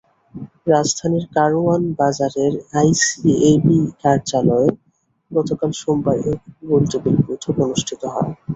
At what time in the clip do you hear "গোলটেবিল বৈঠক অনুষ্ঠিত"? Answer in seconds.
6.63-8.01